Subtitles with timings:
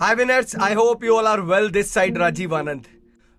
[0.00, 2.86] Hi winners I hope you all are well this side Rajeev Anand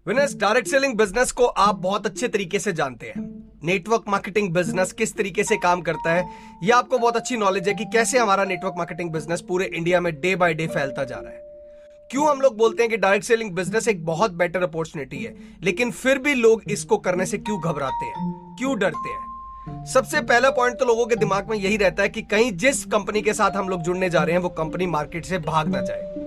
[0.05, 3.21] winners direct selling business को आप बहुत अच्छे तरीके से जानते हैं।
[3.63, 6.23] नेटवर्क मार्केटिंग बिज़नेस किस तरीके से काम करता है,
[6.63, 10.13] ये आपको बहुत अच्छी नॉलेज है कि कैसे हमारा नेटवर्क मार्केटिंग बिज़नेस पूरे इंडिया में
[10.21, 13.51] डे बाय डे फैलता जा रहा है। क्यों हम लोग बोलते हैं कि डायरेक्ट सेलिंग
[13.51, 18.05] बिज़नेस एक बहुत बेटर अपॉर्चुनिटी है, लेकिन फिर भी लोग इसको करने से क्यों घबराते
[18.05, 19.85] हैं, क्यों डरते हैं?
[19.85, 23.21] सबसे पहला पॉइंट तो लोगों के दिमाग में यही रहता है कि कहीं जिस कंपनी
[23.21, 26.25] के साथ हम लोग जुड़ने जा रहे हैं, वो कंपनी मार्केट से भाग ना जाए।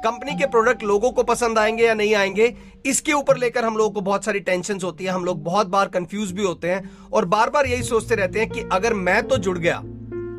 [0.00, 2.54] कंपनी के प्रोडक्ट लोगों को पसंद आएँगे या नहीं आएँगे,
[2.86, 5.88] इसके ऊपर लेकर हम लोगों को बहुत सारी टेंशन होती है। हम लोग बहुत बार
[5.88, 9.36] कंफ्यूज भी होते हैं और बार बार यही सोचते रहते हैं कि अगर मैं तो
[9.38, 9.80] जुड़ गया,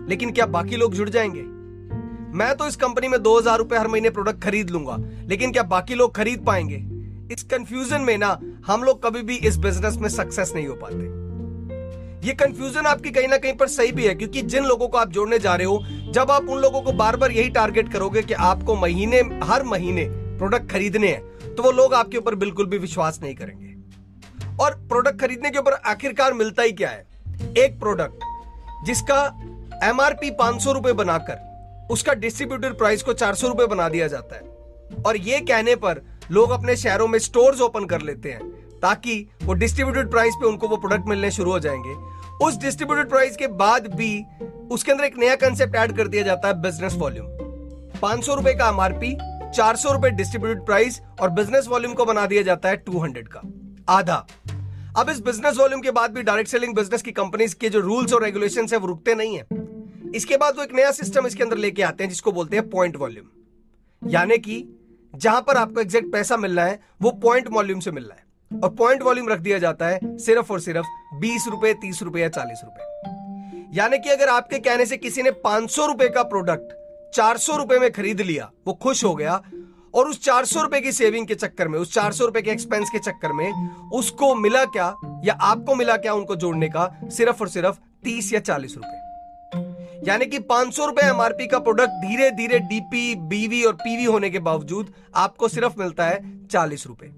[0.10, 1.44] लेकिन क्या बाकी लोग जुड़ जाएँगे?
[2.38, 4.98] मैं तो इस कंपनी में दो हज़ार रुपए हर महीने प्रोडक्ट खरीद लूँगा,
[5.30, 6.84] लेकिन क्या बाकी लोग खरीद पाएँगे?
[7.34, 8.38] इस कंफ्यूजन में ना
[8.68, 11.20] हम लोग कभी भी इस बिज़नेस में सक्सेस नहीं हो पाते।
[12.28, 15.12] ये कंफ्यूजन आपकी कहीं ना कहीं पर सही भी है, क्योंकि जिन लोगों को आप
[15.12, 18.34] जोड़ने जा रहे हो जब आप उन लोगों को बार बार यही टारगेट करोगे कि
[18.34, 20.06] आपको महीने, हर महीने
[20.38, 23.70] प्रोडक्ट खरीदने हैं तो वो लोग आपके ऊपर बिल्कुल भी विश्वास नहीं करेंगे।
[24.64, 27.06] और प्रोडक्ट खरीदने के ऊपर आखिरकार मिलता ही क्या है?
[27.58, 29.24] एक प्रोडक्ट जिसका
[29.84, 34.36] एमआरपी पाँच सौ रुपए बनाकर उसका डिस्ट्रीब्यूटर प्राइस को चार सौ रुपए बना दिया जाता
[34.36, 38.50] है। और ये कहने पर लोग अपने शहरों में स्टोर्स ओपन कर लेते हैं,
[38.82, 42.11] ताकि वो डिस्ट्रीब्यूटेड प्राइस पे उनको वो प्रोडक्ट मिलने शुरू हो जाएँगे।
[42.42, 44.14] उस डिस्ट्रीब्यूटेड प्राइस के बाद भी
[44.72, 47.28] उसके अंदर एक नया कंसेप्ट ऐड कर दिया जाता है बिज़नेस वॉल्यूम
[48.02, 49.16] पाँच सौ रुपए का एमआरपी
[49.56, 53.28] चार सौ रुपए डिस्ट्रीब्यूटेड प्राइस और बिज़नेस वॉल्यूम को बना दिया जाता है टू हंड्रेड
[53.28, 53.42] का.
[53.90, 54.16] आधा.
[54.98, 58.14] अब इस बिज़नेस वॉल्यूम के बाद भी डायरेक्ट सेलिंग बिज़नेस की कंपनीज़ के जो रूल्स
[58.14, 59.46] और रेगुलेशन है, वो रुकते नहीं है.
[60.16, 62.96] इसके बाद वो एक नया सिस्टम इसके अंदर लेके आते हैं, जिसको बोलते हैं पॉइंट
[62.98, 64.64] वॉल्यूम यानी कि
[65.14, 68.26] जहाँ पर आपको एग्जैक्ट पैसा मिल रहा है, वो पॉइंट वॉल्यूम से मिल रहा है.
[68.54, 70.86] और पॉइंट वॉल्यूम रख दिया जाता है सिर्फ़ और सिर्फ़
[71.16, 75.32] बीस रुपए, तीस रुपए या चालीस रुपए। यानी कि अगर आपके कहने से किसी ने
[75.32, 79.42] पाँच सौ रुपए का प्रोडक्ट चार सौ रुपए में खरीद लिया, वो खुश हो गया,
[79.94, 82.52] और उस चार सौ रुपए की सेविंग के चक्कर में, उस चार सौ रुपए के
[82.52, 83.52] एक्सपेंस के चक्कर में
[83.94, 88.40] उसको मिला क्या या आपको मिला क्या उनको जोड़ने का सिर्फ़ और सिर्फ़ तीस या
[88.40, 89.00] चालीस रुपए।
[90.08, 94.30] यानी कि पाँच सौ रुपए एमआरपी का प्रोडक्ट धीरे धीरे डीपी बीवी और पीवी होने
[94.30, 97.14] के बावजूद आपको सिर्फ़ मिलता है चालीस रुपए।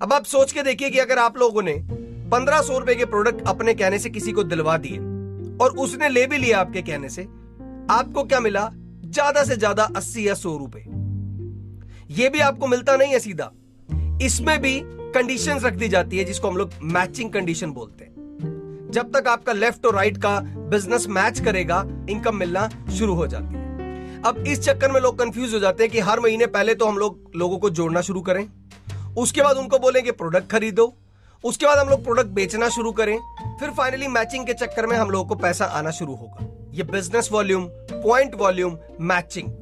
[0.00, 1.72] अब आप सोच के देखिए कि अगर आप लोगों ने
[2.30, 4.98] पंद्रह सौ रुपए के प्रोडक्ट अपने कहने से किसी को दिलवा दिए
[5.58, 8.68] और उसने ले भी लिया आपके कहने से, आपको क्या मिला?
[9.04, 10.84] ज़्यादा से ज़्यादा अस्सी या सौ रुपए।
[12.12, 13.50] यह भी आपको मिलता नहीं है सीधा।
[14.22, 14.80] इसमें भी
[15.14, 19.52] कंडीशंस रख दी जाती है जिसको हम लोग मैचिंग कंडीशन बोलते हैं। जब तक आपका
[19.52, 20.38] लेफ़्ट और राइट का
[20.70, 25.54] बिज़नेस मैच करेगा इनकम मिलना शुरू हो जाती है। अब इस चक्कर में लोग कंफ्यूज
[25.54, 28.46] हो जाते हैं कि हर महीने पहले तो हम लोग लोगों को जोड़ना शुरू करें।
[29.18, 30.92] उसके बाद उनको बोलेंगे प्रोडक्ट खरीदो।
[31.44, 33.16] उसके बाद हम लोग प्रोडक्ट बेचना शुरू करें।
[33.60, 37.28] फिर फाइनली मैचिंग के चक्कर में हम लोगों को पैसा आना शुरू होगा। ये business
[37.32, 39.52] volume point volume matching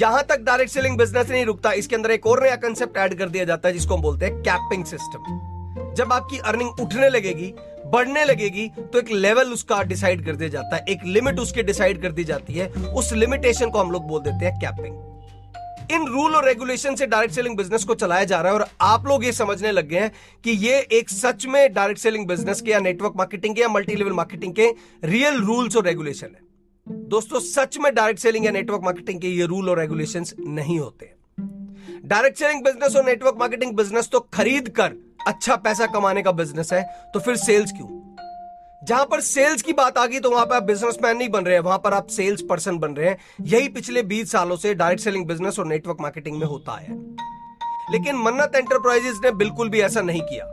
[0.00, 3.28] यहाँ तक डायरेक्ट सेलिंग बिज़नेस नहीं रुकता। इसके अंदर एक और नया कंसेप्ट ऐड कर
[3.28, 7.52] दिया जाता है, जिसको हम बोलते हैं कैपिंग सिस्टम जब आपकी अर्निंग उठने लगेगी,
[7.86, 12.02] बढ़ने लगेगी तो एक लेवल उसका डिसाइड कर दिया जाता है। एक लिमिट उसके डिसाइड
[12.02, 14.94] कर दी जाती है। उस लिमिटेशन को हम लोग बोल देते हैं कैपिंग
[15.92, 19.06] इन रूल और रेगुलेशन से डायरेक्ट सेलिंग बिज़नेस को चलाया जा रहा है और आप
[19.06, 20.12] लोग ये समझने लग गए हैं
[20.44, 23.94] कि ये एक सच में डायरेक्ट सेलिंग बिज़नेस के या नेटवर्क मार्केटिंग के या मल्टी
[23.94, 24.70] लेवल मार्केटिंग के
[25.04, 26.44] रियल रूल्स और रेगुलेशन है।
[26.86, 31.12] दोस्तों, सच में डायरेक्ट सेलिंग या नेटवर्क मार्केटिंग के ये रूल और रेगुलेशन नहीं होते।
[32.04, 34.92] डायरेक्ट सेलिंग बिज़नेस और नेटवर्क मार्केटिंग बिज़नेस तो खरीद कर
[35.26, 36.82] अच्छा पैसा कमाने का बिज़नेस है
[37.14, 37.88] तो फिर सेल्स क्यों?
[38.88, 41.54] जहाँ पर सेल्स की बात आ गई तो वहाँ पर आप बिजनेसमैन नहीं बन रहे
[41.54, 45.02] हैं, वहाँ पर आप सेल्स पर्सन बन रहे हैं। यही पिछले 20 सालों से डायरेक्ट
[45.02, 46.86] सेलिंग बिज़नेस और नेटवर्क मार्केटिंग में होता है।
[47.92, 50.52] लेकिन मन्नत एंटरप्राइजेस ने बिल्कुल भी ऐसा नहीं किया।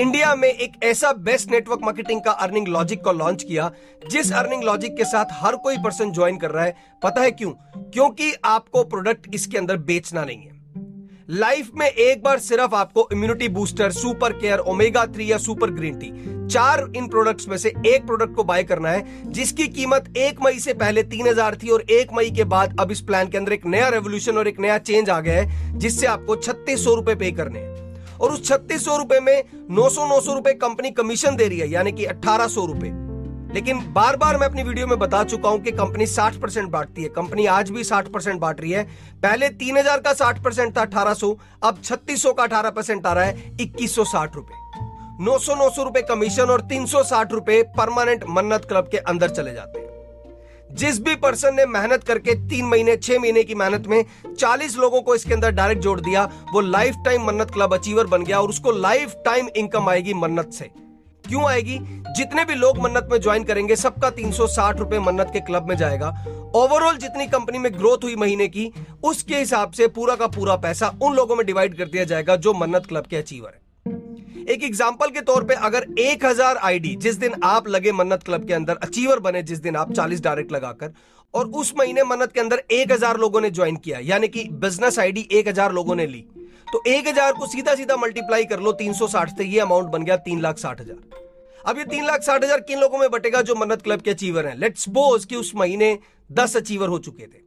[0.00, 3.70] इंडिया में एक ऐसा बेस्ट नेटवर्क मार्केटिंग का अर्निंग लॉजिक को लॉन्च किया,
[4.10, 7.50] जिस अर्निंग लॉजिक के साथ हर कोई पर्सन ज्वाइन कर रहा है। पता है क्यों?
[7.76, 10.51] क्योंकि आपको प्रोडक्ट इसके अंदर बेचना नहीं है।
[11.30, 15.98] लाइफ में एक बार सिर्फ़ आपको immunity booster super care omega three या सुपर ग्रीन
[15.98, 16.10] टी
[16.48, 20.58] चार इन प्रोडक्ट्स में से एक प्रोडक्ट को बाय करना है, जिसकी कीमत एक मई
[20.58, 23.52] से पहले तीन हज़ार थी और एक मई के बाद अब इस प्लान के अंदर
[23.52, 27.14] एक नया रेवोल्यूशन और एक नया चेंज आ गया है, जिससे आपको छत्तीस सौ रुपए
[27.14, 30.90] पे करने हैं। और उस छत्तीस सौ रुपए में नौ सौ नौ सौ रुपए कंपनी
[30.90, 32.90] कमीशन दे रही है, यानी कि अट्ठारह सौ रुपए।
[33.54, 37.02] लेकिन बार बार मैं अपनी वीडियो में बता चुका हूँ कि कंपनी 60 परसेंट बांटती
[37.02, 38.84] है। कंपनी आज भी 60 परसेंट बांट रही है।
[39.22, 43.52] पहले 3000 का 60 परसेंट था 1800 अब 3600 का 18 परसेंट आ रहा है,
[43.60, 44.04] इक्कीस सौ
[45.20, 48.98] नौ सौ नौ सौ रुपए कमीशन और तीन सौ साठ रुपए परमानेंट मन्नत क्लब के
[48.98, 49.90] अंदर चले जाते हैं।
[50.74, 54.04] जिस भी पर्सन ने मेहनत करके तीन महीने, छह महीने की मेहनत में
[54.38, 58.24] चालीस लोगों को इसके अंदर डायरेक्ट जोड़ दिया, वो लाइफ टाइम मन्नत क्लब अचीवर बन
[58.24, 60.81] गया और उसको लाइफ टाइम इनकम आएगी मन्नत से।
[61.28, 61.78] क्यों आएगी?
[62.16, 65.68] जितने भी लोग मन्नत में ज्वाइन करेंगे, सबका तीन सौ साठ रुपए मन्नत के क्लब
[65.68, 66.08] में जाएगा।
[66.54, 68.72] ओवरऑल जितनी कंपनी में ग्रोथ हुई महीने की,
[69.04, 72.52] उसके हिसाब से पूरा का पूरा पैसा उन लोगों में डिवाइड कर दिया जाएगा जो
[72.52, 73.60] मन्नत क्लब के अचीवर है।
[74.44, 78.54] एक एग्ज़ाम्पल के तौर पे अगर 1000 आईडी जिस दिन आप लगे मन्नत क्लब के
[78.54, 80.92] अंदर अचीवर बने, जिस दिन आप 40 डायरेक्ट लगाकर,
[81.34, 85.28] और उस महीने मन्नत के अंदर 1000 लोगों ने ज्वाइन किया, यानी कि बिज़नेस आईडी
[85.32, 86.24] 1000 लोगों ने ली
[86.72, 90.40] तो 1000 को सीधा सीधा मल्टीप्लाई कर लो 360 से ये अमाउंट बन गया तीन
[90.40, 91.20] लाख साठ हज़ार।
[91.64, 94.46] अब ये तीन लाख साठ हज़ार किन लोगों में बटेगा जो मन्नत क्लब के अचीवर
[94.46, 94.56] हैं?
[94.56, 95.98] लेट्स सपोज़ कि उस महीने
[96.30, 97.40] दस अचीवर हो चुके थे।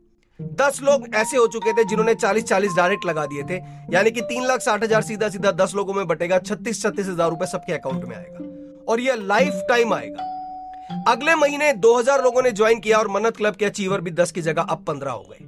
[0.55, 3.57] दस लोग ऐसे हो चुके थे जिन्होंने चालीस चालीस डायरेक्ट लगा दिए थे।
[3.93, 7.29] यानी कि तीन लाख साठ हज़ार सीधा सीधा दस लोगों में बटेगा छत्तीस छत्तीस हज़ार
[7.29, 10.31] रुपए सबके अकाउंट में आएगा। और यह लाइफ टाइम आएगा।
[11.07, 14.31] अगले महीने दो हज़ार लोगों ने ज्वाइन किया और मन्नत क्लब के अचीवर भी दस
[14.31, 15.45] की जगह अब पंद्रह हो गए।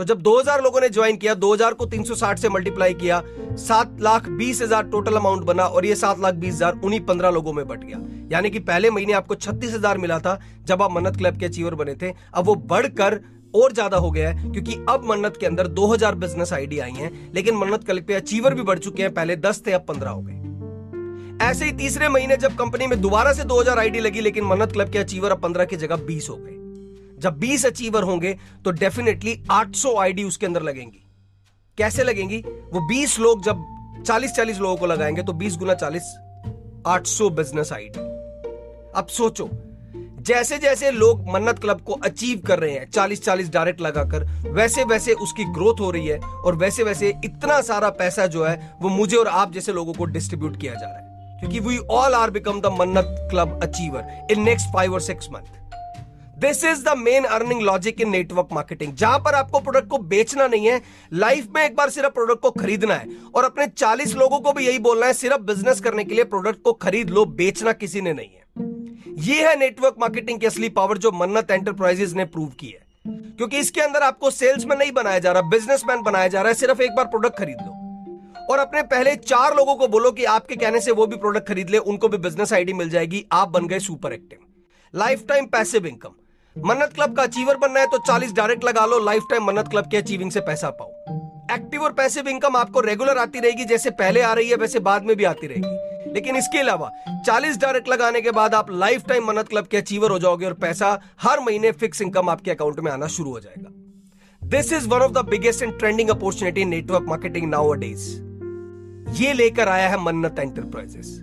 [0.00, 3.20] तो जब 2000 लोगों ने ज्वाइन किया 2000 को 360 से मल्टीप्लाई किया,
[3.58, 7.30] सात लाख बीस हज़ार टोटल अमाउंट बना और ये सात लाख बीस हज़ार उन्हीं पंद्रह
[7.30, 7.98] लोगों में बट गया।
[8.32, 11.74] यानी कि पहले महीने आपको छत्तीस हज़ार मिला था जब आप मन्नत क्लब के अचीवर
[11.74, 13.18] बने थे। अब वो बढ़कर
[13.54, 17.10] और ज़्यादा हो गया है, क्योंकि अब मन्नत के अंदर 2000 बिज़नेस आईडी आई हैं,
[17.34, 20.22] लेकिन मन्नत क्लब के अचीवर भी बढ़ चुके हैं, पहले 10 थे, अब 15 हो
[20.22, 24.72] गए। ऐसे ही तीसरे महीने जब कंपनी में दोबारा से 2000 आईडी लगी, लेकिन मन्नत
[24.72, 26.59] क्लब के अचीवर अब 15 की जगह 20 हो गए।
[27.20, 31.04] जब 20 अचीवर होंगे तो डेफिनेटली 800 आईडी उसके अंदर लगेंगी।
[31.78, 32.38] कैसे लगेंगी?
[32.72, 33.64] वो 20 लोग जब
[34.06, 36.02] 40 40 लोगों को लगाएँगे तो 20 गुना 40
[36.86, 37.98] 800 बिज़नेस आईडी
[38.96, 39.48] अब सोचो
[40.20, 44.84] जैसे जैसे लोग मन्नत क्लब को अचीव कर रहे हैं चालीस चालीस डायरेक्ट लगाकर वैसे
[44.84, 48.88] वैसे उसकी ग्रोथ हो रही है, और वैसे वैसे इतना सारा पैसा जो है, वो
[48.88, 52.30] मुझे और आप जैसे लोगों को डिस्ट्रीब्यूट किया जा रहा है। क्योंकि we all are
[52.30, 55.59] become the मन्नत club achiever in next five और six month
[56.40, 60.46] this is the main earning logic in network marketing जहाँ पर आपको प्रोडक्ट को बेचना
[60.46, 60.82] नहीं है
[61.12, 64.66] लाइफ में एक बार सिर्फ़ प्रोडक्ट को खरीदना है। और अपने 40 लोगों को भी
[64.66, 68.12] यही बोलना है, सिर्फ़ बिज़नेस करने के लिए प्रोडक्ट को खरीद लो, बेचना किसी ने
[68.12, 68.44] नहीं है।
[69.18, 73.58] यह है नेटवर्क मार्केटिंग की असली पावर जो मन्नत एंटरप्राइजेस ने प्रूव की है। क्योंकि
[73.58, 76.90] इसके अंदर आपको सेल्समैन नहीं बनाया जा रहा बिजनेसमैन बनाया जा रहा है, सिर्फ़ एक
[76.90, 77.72] बार प्रोडक्ट खरीद लो।
[78.50, 81.70] और अपने पहले चार लोगों को बोलो कि आपके कहने से वो भी प्रोडक्ट खरीद
[81.70, 84.38] ले, उनको भी बिज़नेस आईडी मिल जाएगी, आप बन गए super active
[84.94, 86.10] life time passive income
[86.56, 89.88] मन्नत क्लब का अचीवर बनना है तो 40 डायरेक्ट लगा लो लाइफ टाइम मन्नत क्लब
[89.90, 90.88] के अचीविंग से पैसा पाओ।
[91.54, 95.04] एक्टिव और पैसिव इनकम आपको रेगुलर आती रहेगी, जैसे पहले आ रही है, वैसे बाद
[95.04, 96.90] में भी आती रहेगी। लेकिन इसके अलावा
[97.26, 100.54] 40 डायरेक्ट लगाने के बाद आप लाइफ टाइम मन्नत क्लब के अचीवर हो जाओगे और
[100.56, 103.70] पैसा हर महीने फिक्स इनकम आपके अकाउंट में आना शुरू हो जाएगा।
[104.42, 107.74] This is one of the biggest and trending opportunity network marketing now
[109.16, 111.18] ये लेकर आया है मन्नत एंटरप्राइजेस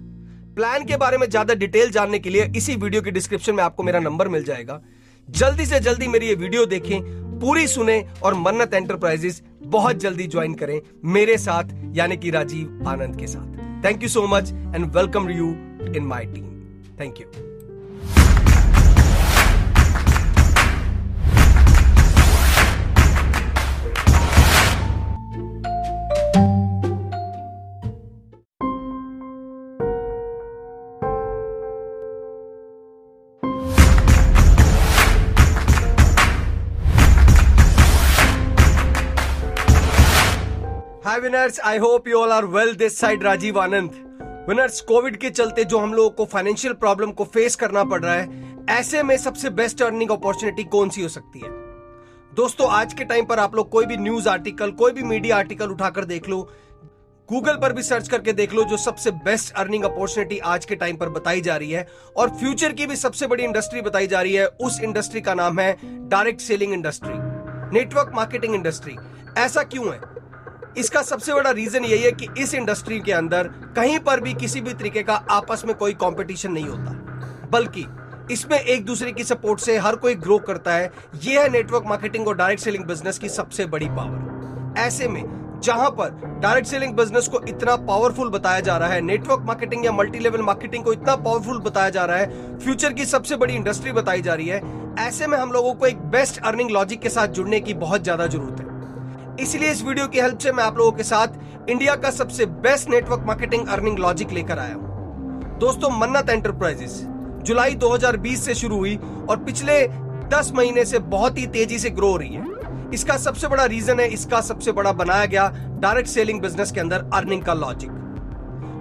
[0.55, 3.83] प्लान के बारे में ज़्यादा डिटेल जानने के लिए इसी वीडियो के डिस्क्रिप्शन में आपको
[3.83, 4.81] मेरा नंबर मिल जाएगा।
[5.29, 7.01] जल्दी से जल्दी मेरी ये वीडियो देखें,
[7.39, 13.19] पूरी सुने और मन्नत एंटरप्राइजेस बहुत जल्दी ज्वाइन करें मेरे साथ, यानी कि राजीव आनंद
[13.19, 15.49] के साथ। Thank you so much and welcome you
[15.95, 16.45] in my team
[16.99, 17.46] thank you
[41.27, 43.95] winners I hope you all are well this side Rajeev Anand
[44.49, 48.13] winners Covid के चलते जो हम लोगों को फाइनेंशियल प्रॉब्लम को फेस करना पड़ रहा
[48.13, 51.49] है, ऐसे में सबसे बेस्ट अर्निंग अपॉर्चुनिटी कौन सी हो सकती है?
[52.33, 55.71] दोस्तों, आज के टाइम पर आप लोग कोई भी न्यूज़ आर्टिकल कोई भी मीडिया आर्टिकल
[55.71, 56.41] उठाकर देख लो।
[57.29, 60.97] गूगल पर भी सर्च करके देख लो जो सबसे बेस्ट अर्निंग अपॉर्चुनिटी आज के टाइम
[60.97, 64.33] पर बताई जा रही है। और फ्यूचर की भी सबसे बड़ी इंडस्ट्री बताई जा रही
[64.33, 65.75] है, उस इंडस्ट्री का नाम है
[66.09, 67.13] direct selling industry
[67.73, 68.97] network marketing industry
[69.37, 70.15] ऐसा क्यों है?
[70.77, 74.61] इसका सबसे बड़ा रीजन यही है कि इस इंडस्ट्री के अंदर कहीं पर भी किसी
[74.61, 77.85] भी तरीके का आपस में कोई कंपटीशन नहीं होता। बल्कि
[78.31, 80.91] इसमें एक दूसरे की सपोर्ट से हर कोई ग्रो करता है।
[81.23, 85.23] यह है नेटवर्क मार्केटिंग और डायरेक्ट सेलिंग बिज़नेस की सबसे बड़ी पावर ऐसे में
[85.63, 89.91] जहाँ पर डायरेक्ट सेलिंग बिज़नेस को इतना पावरफुल बताया जा रहा है नेटवर्क मार्केटिंग या
[89.91, 93.91] मल्टी लेवल मार्केटिंग को इतना पावरफुल बताया जा रहा है फ्यूचर की सबसे बड़ी इंडस्ट्री
[93.91, 94.61] बताई जा रही है।
[94.99, 98.27] ऐसे में हम लोगों को एक बेस्ट अर्निंग लॉजिक के साथ जुड़ने की बहुत ज़्यादा
[98.27, 98.66] ज़रूरत है।
[99.39, 102.89] इसलिए इस वीडियो की हेल्प से मैं आप लोगों के साथ इंडिया का सबसे best
[102.89, 107.01] network marketing earning logic लेकर आया हूँ। दोस्तों, मन्नत एंटरप्राइजेस,
[107.43, 108.95] जुलाई 2020 से शुरू हुई
[109.29, 109.81] और पिछले
[110.29, 113.99] 10 महीने से बहुत ही तेज़ी से ग्रो हो रही है। इसका सबसे बड़ा रीजन
[113.99, 115.47] है, इसका सबसे बड़ा बनाया गया
[115.79, 117.91] डायरेक्ट सेलिंग बिज़नेस के अंदर अर्निंग का लॉजिक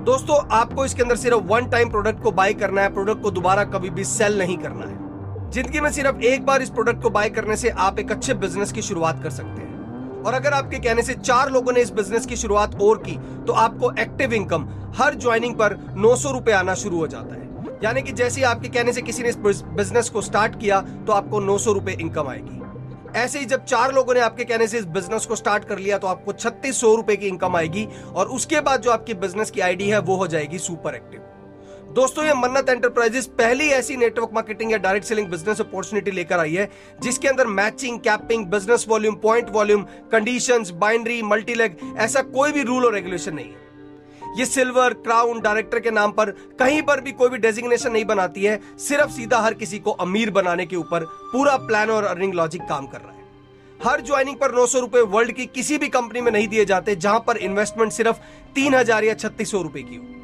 [0.07, 3.65] दोस्तों, आपको इसके अंदर सिर्फ़ वन टाइम प्रोडक्ट को बाय करना है प्रोडक्ट को दोबारा
[3.67, 7.31] कभी भी सेल नहीं करना है। ज़िंदगी में सिर्फ़ एक बार इस प्रोडक्ट को बाय
[7.31, 9.66] करने से आप एक अच्छे बिज़नेस की शुरुआत कर सकते हैं।
[10.27, 13.17] और अगर आपके कहने से चार लोगों ने इस बिज़नेस की शुरुआत और की
[13.47, 17.79] तो आपको एक्टिव इनकम हर ज्वाइनिंग पर नौ सौ रुपए आना शुरू हो जाता है।
[17.85, 21.41] यानी कि जैसे आपके कहने से किसी ने इस बिज़नेस को स्टार्ट किया तो आपको
[21.41, 22.63] नौ सौ रुपए इनकम आएगी।
[23.17, 25.99] ऐसे ही जब चार लोगों ने आपके कहने से इस बिज़नेस को स्टार्ट कर लिया
[25.99, 29.61] तो आपको छत्तीस सौ रुपए की इनकम आएगी और उसके बाद जो आपकी बिज़नेस की
[29.61, 31.21] आईडी है, वो हो जाएगी सुपर एक्टिव
[31.97, 36.55] दोस्तों, ये मन्नत एंटरप्राइजेस पहली ऐसी नेटवर्क मार्केटिंग या डायरेक्ट सेलिंग बिज़नेस अपॉर्चुनिटी लेकर आई
[36.55, 36.69] है,
[37.03, 42.85] जिसके अंदर matching capping business volume point volume conditions binary multi leg ऐसा कोई भी रूल
[42.87, 47.29] और रेगुलेशन नहीं है। ये सिल्वर क्राउन डायरेक्टर के नाम पर कहीं पर भी कोई
[47.29, 51.57] भी डेजिग्नेशन नहीं बनाती है, सिर्फ़ सीधा हर किसी को अमीर बनाने के ऊपर पूरा
[51.63, 53.25] प्लान और अर्निंग लॉजिक काम कर रहा है।
[53.81, 56.97] हर ज्वाइनिंग पर नौ सौ रुपए वर्ल्ड की किसी भी कंपनी में नहीं दिए जाते,
[56.97, 58.17] जहाँ पर इन्वेस्टमेंट सिर्फ़
[58.55, 60.16] तीन हज़ार या छत्तीस सौ रुपए की हो।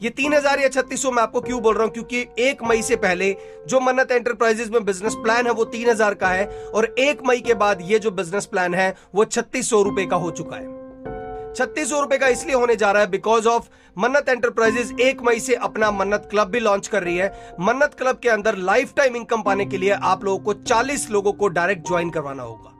[0.00, 1.92] ये तीन हज़ार या छत्तीस सौ मैं आपको क्यों बोल रहा हूँ?
[1.92, 3.34] क्योंकि एक मई से पहले
[3.68, 7.40] जो मन्नत एंटरप्राइजेस में बिज़नेस प्लान है, वो तीन हज़ार का है और एक मई
[7.40, 11.54] के बाद ये जो बिज़नेस प्लान है, वो छत्तीस सौ रुपए का हो चुका है।
[11.54, 15.40] छत्तीस सौ रुपए का इसलिए होने जा रहा है बिकॉज़ ऑफ़ मन्नत एंटरप्राइजेस एक मई
[15.40, 19.16] से अपना मन्नत क्लब भी लॉन्च कर रही है। मन्नत क्लब के अंदर लाइफ टाइम
[19.16, 22.76] इनकम पाने के लिए आप लोगों को 40 लोगों को डायरेक्ट ज्वाइन करवाना होगा।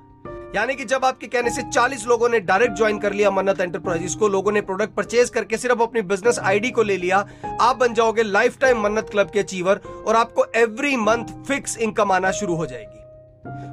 [0.55, 4.15] यानी कि जब आपके कहने से 40 लोगों ने डायरेक्ट ज्वाइन कर लिया मन्नत एंटरप्राइजेस
[4.15, 7.19] को, लोगों ने प्रोडक्ट परचेज करके सिर्फ़ अपनी बिज़नेस आईडी को ले लिया,
[7.61, 12.13] आप बन जाओगे लाइफ टाइम मन्नत क्लब के अचीवर और आपको एवरी मंथ फिक्स इनकम
[12.13, 12.99] आना शुरू हो जाएगी।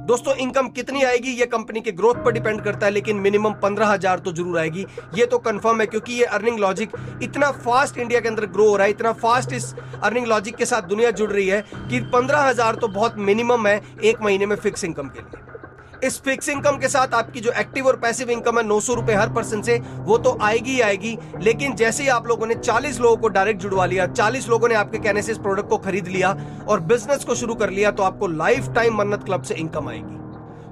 [0.06, 3.86] दोस्तों इनकम कितनी आएगी ये कंपनी के ग्रोथ पर डिपेंड करता है, लेकिन मिनिमम पंद्रह
[3.86, 6.92] हज़ार तो ज़रूर आएगी। ये तो कंफर्म है, क्योंकि ये अर्निंग लॉजिक
[7.22, 10.66] इतना फास्ट इंडिया के अंदर ग्रो हो रहा है, इतना फास्ट इस अर्निंग लॉजिक के
[10.66, 14.56] साथ दुनिया जुड़ रही है कि पंद्रह हज़ार तो बहुत मिनिमम है एक महीने में
[14.56, 15.56] फिक्स इनकम के लिए।
[16.04, 19.28] इस फिक्स इनकम के साथ आपकी जो एक्टिव और पैसिव इनकम है, नौ सौ हर
[19.28, 23.16] पर्सन से, वो तो आएगी ही आएगी। लेकिन जैसे ही आप लोगों ने 40 लोगों
[23.16, 26.36] को डायरेक्ट जुड़वा लिया 40 लोगों ने आपके कहने से इस प्रोडक्ट को खरीद लिया
[26.68, 30.16] और बिज़नेस को शुरू कर लिया तो आपको लाइफ टाइम मन्नत क्लब से इनकम आएगी।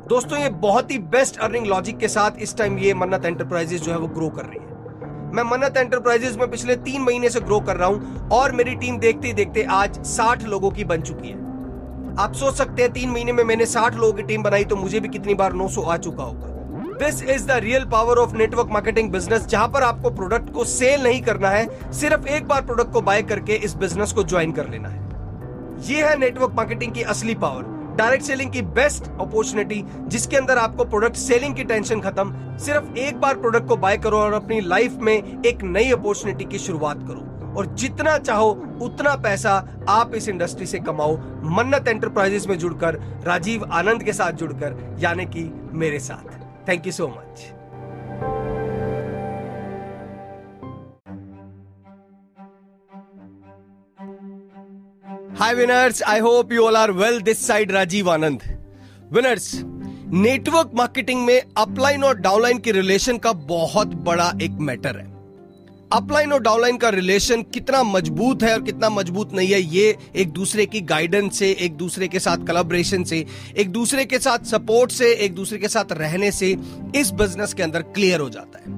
[0.08, 3.92] दोस्तों, ये बहुत ही बेस्ट अर्निंग लॉजिक के साथ इस टाइम ये मन्नत एंटरप्राइजेस जो
[3.92, 4.74] है, वो ग्रो कर रही है।
[5.34, 8.98] मैं मन्नत एंटरप्राइजेस में पिछले तीन महीने से ग्रो कर रहा हूँ और मेरी टीम
[8.98, 11.44] देखते ही देखते आज साठ लोगों की बन चुकी है।
[12.18, 15.00] आप सोच सकते हैं, तीन महीने में मैंने साठ लोगों की टीम बनाई तो मुझे
[15.00, 16.54] भी कितनी बार 900 आ चुका होगा।
[16.98, 21.02] This is the real power of network marketing business जहाँ पर आपको प्रोडक्ट को सेल
[21.02, 24.68] नहीं करना है, सिर्फ़ एक बार प्रोडक्ट को बाय करके इस बिज़नेस को ज्वाइन कर
[24.68, 25.04] लेना है।
[25.88, 30.84] ये है नेटवर्क मार्केटिंग की असली पावर डायरेक्ट सेलिंग की बेस्ट अपॉर्चुनिटी जिसके अंदर आपको
[30.84, 34.98] प्रोडक्ट सेलिंग की टेंशन खत्म, सिर्फ़ एक बार प्रोडक्ट को बाय करो और अपनी लाइफ
[35.00, 37.24] में एक नई अपॉर्चुनिटी की शुरुआत करो।
[37.56, 38.50] और जितना चाहो
[38.82, 39.52] उतना पैसा
[39.88, 41.16] आप इस इंडस्ट्री से कमाओ।
[41.56, 46.92] मन्नत एंटरप्राइजेस में जुड़कर, राजीव आनंद के साथ जुड़कर, यानी कि मेरे साथ। Thank you
[46.92, 47.52] so much
[55.38, 58.42] hi winners I hope you all are well this side Rajiv Anand
[59.12, 59.50] winners
[60.12, 65.15] network marketing में अपलाइन और डाउनलाइन के रिलेशन का बहुत बड़ा एक मैटर है।
[65.92, 70.30] अपलाइन और डाउनलाइन का रिलेशन कितना मज़बूत है और कितना मज़बूत नहीं है, ये एक
[70.30, 73.24] दूसरे की गाइडेंस से, एक दूसरे के साथ कलेब्रेशन से,
[73.56, 76.56] एक दूसरे के साथ सपोर्ट से, एक दूसरे के साथ रहने से
[76.96, 78.74] इस बिज़नेस के अंदर क्लियर हो जाता है।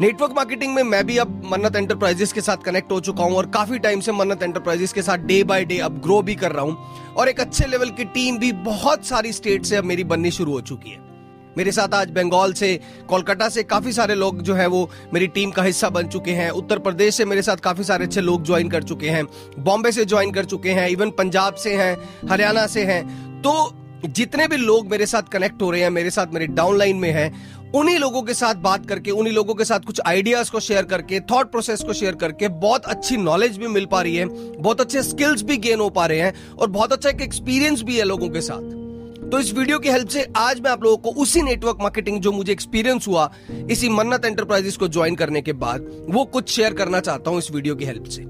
[0.00, 3.46] नेटवर्क मार्केटिंग में मैं भी अब मन्नत एंटरप्राइजेस के साथ कनेक्ट हो चुका हूँ और
[3.50, 6.64] काफ़ी टाइम से मन्नत एंटरप्राइजेस के साथ डे बाय डे अब ग्रो भी कर रहा
[6.64, 10.30] हूँ और एक अच्छे लेवल की टीम भी बहुत सारी स्टेट से अब मेरी बननी
[10.30, 11.07] शुरू हो चुकी है।
[11.56, 12.78] मेरे साथ आज बंगाल से,
[13.08, 16.50] कोलकाता से काफ़ी सारे लोग जो है वो मेरी टीम का हिस्सा बन चुके हैं।
[16.50, 19.24] उत्तर प्रदेश से मेरे साथ काफ़ी सारे अच्छे लोग ज्वाइन कर चुके हैं।
[19.58, 21.96] बॉम्बे से ज्वाइन कर चुके हैं इवन पंजाब से हैं,
[22.30, 23.74] हरियाणा से हैं। तो
[24.06, 27.32] जितने भी लोग मेरे साथ कनेक्ट हो रहे हैं, मेरे साथ मेरे डाउनलाइन में हैं,
[27.74, 31.20] उन्हीं लोगों के साथ बात करके, उन्हीं लोगों के साथ कुछ आइडियाज़ को शेयर करके
[31.20, 34.26] थॉट प्रोसेस को शेयर करके बहुत अच्छी नॉलेज भी मिल पा रही है,
[34.56, 37.98] बहुत अच्छे स्किल्स भी गेन हो पा रहे हैं और बहुत अच्छा एक एक्सपीरियंस भी
[37.98, 38.87] है लोगों के साथ।
[39.30, 42.30] तो इस वीडियो की हेल्प से आज मैं आप लोगों को उसी नेटवर्क मार्केटिंग जो
[42.32, 43.30] मुझे एक्सपीरियंस हुआ,
[43.70, 47.50] इसी मन्नत एंटरप्राइजेस को ज्वाइन करने के बाद, वो कुछ शेयर करना चाहता हूँ इस
[47.50, 48.22] वीडियो की हेल्प से।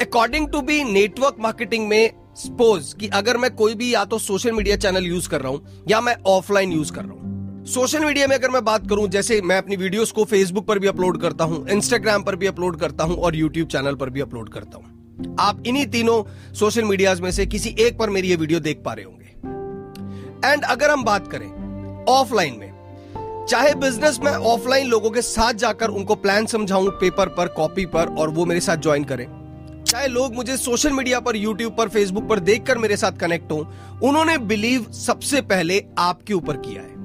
[0.00, 4.52] According to be network marketing में सपोज़ कि अगर मैं कोई भी या तो सोशल
[4.52, 8.26] मीडिया चैनल यूज़ कर रहा हूँ, या मैं ऑफलाइन यूज़ कर रहा हूँ। सोशल मीडिया
[8.26, 11.44] में अगर मैं बात करूँ, जैसे मैं अपनी वीडियोस को फेसबुक पर भी अपलोड करता
[11.44, 15.36] हूँ इंस्टाग्राम पर भी अपलोड करता हूँ और यूट्यूब चैनल पर भी अपलोड करता हूँ।
[15.40, 16.22] आप इन्हीं तीनों
[16.54, 19.25] सोशल मीडियाज में से किसी एक पर मेरी ये वीडियो देख पा रहे होंगे।
[20.44, 25.90] एंड अगर हम बात करें ऑफलाइन में, चाहे बिज़नेस में ऑफलाइन लोगों के साथ जाकर
[25.90, 29.26] उनको प्लान समझाऊं पेपर पर कॉपी पर, और वो मेरे साथ ज्वाइन करें।
[29.84, 33.58] चाहे लोग मुझे सोशल मीडिया पर यूट्यूब पर फेसबुक पर देखकर मेरे साथ कनेक्ट हो,
[34.04, 36.95] उन्होंने बिलीव सबसे पहले आपके ऊपर किया है।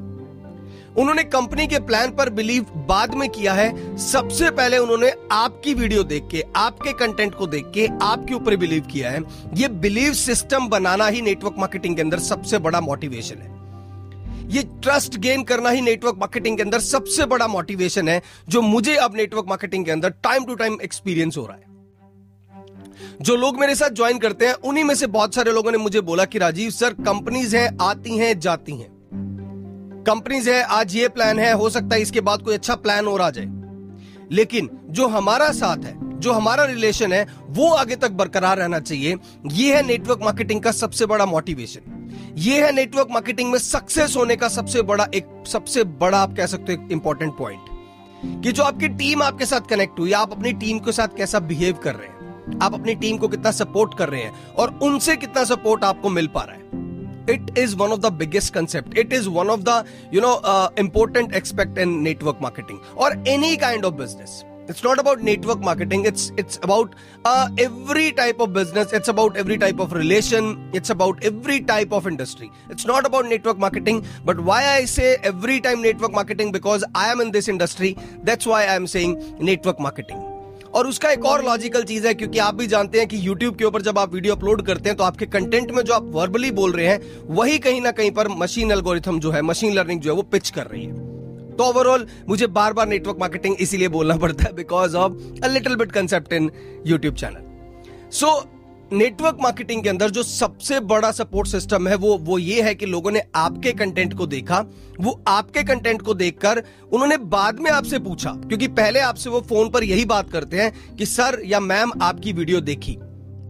[0.98, 6.04] उन्होंने कंपनी के प्लान पर बिलीव बाद में किया है। सबसे पहले उन्होंने आपकी वीडियो
[6.04, 9.22] देख के, आपके कंटेंट को देख के, आपके ऊपर बिलीव किया है।
[9.54, 13.62] ये बिलीव सिस्टम बनाना ही नेटवर्क मार्केटिंग के अंदर सबसे बड़ा मोटिवेशन है।
[14.50, 18.96] ये ट्रस्ट गेन करना ही नेटवर्क मार्केटिंग के अंदर सबसे बड़ा मोटिवेशन है, जो मुझे
[18.96, 21.64] अब नेटवर्क मार्केटिंग के अंदर टाइम टू टाइम एक्सपीरियंस हो रहा है।
[23.22, 26.02] जो लोग मेरे साथ ज्वाइन करते हैं, उन्हीं में से बहुत सारे लोगों ने मुझे
[26.02, 28.91] बोला कि राजीव सर कंपनीज़ हैं, आती हैं, जाती हैं।
[30.02, 33.22] कंपनीज़ है, आज ये प्लान है, हो सकता है इसके बाद कोई अच्छा प्लान और
[33.22, 33.48] आ जाए।
[34.32, 39.16] लेकिन जो हमारा साथ है, जो हमारा रिलेशन है, वो आगे तक बरकरार रहना चाहिए।
[39.48, 41.98] ये है नेटवर्क मार्केटिंग का सबसे बड़ा मोटिवेशन
[42.38, 46.46] ये है नेटवर्क मार्केटिंग में सक्सेस होने का सबसे बड़ा एक, सबसे बड़ा आप कह
[46.46, 50.80] सकते हो इंपॉर्टेंट पॉइंट कि जो आपकी टीम आपके साथ कनेक्ट हुई, आप अपनी टीम
[50.80, 54.22] के साथ कैसा बिहेव कर रहे हैं, आप अपनी टीम को कितना सपोर्ट कर रहे
[54.22, 56.62] हैं, और उनसे कितना सपोर्ट आपको मिल पा रहा है।
[57.28, 58.98] It is one of the biggest concept.
[58.98, 63.58] It is one of the you know uh, important aspect in network marketing or any
[63.58, 64.44] kind of business.
[64.68, 66.06] It's not about network marketing.
[66.06, 68.94] It's it's about uh, every type of business.
[68.94, 70.70] It's about every type of relation.
[70.72, 72.52] It's about every type of industry.
[72.70, 74.06] It's not about network marketing.
[74.24, 76.52] But why i say every time network marketing?
[76.52, 77.98] Because i am in this industry.
[78.24, 80.31] That's why i am saying network marketing
[80.74, 83.66] और उसका एक और logical चीज़ है, क्योंकि आप भी जानते हैं कि YouTube के
[83.66, 86.72] ऊपर जब आप वीडियो अपलोड करते हैं तो आपके कंटेंट में जो आप वर्बली बोल
[86.72, 87.00] रहे हैं,
[87.30, 90.50] वही कहीं ना कहीं पर मशीन एल्गोरिथम जो है मशीन लर्निंग जो है, वो पिच
[90.50, 91.10] कर रही है।
[91.52, 95.76] तो ओवरऑल मुझे बार बार नेटवर्क मार्केटिंग इसीलिए बोलना पड़ता है because of a little
[95.76, 96.52] bit concept in
[96.88, 98.28] YouTube channel so
[98.94, 102.86] network marketing के अंदर जो सबसे बड़ा सपोर्ट सिस्टम है, वो वो ये है कि
[102.86, 104.66] लोगों ने आपके कंटेंट को देखा।
[105.00, 109.70] वो आपके कंटेंट को देखकर उन्होंने बाद में आपसे पूछा, क्योंकि पहले आपसे वो फ़ोन
[109.70, 112.98] पर यही बात करते हैं कि, सर या मैम आपकी वीडियो देखी।